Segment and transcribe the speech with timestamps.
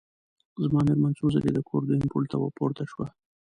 [0.63, 3.07] زما مېرمن څو ځلي د کور دویم پوړ ته پورته شوه.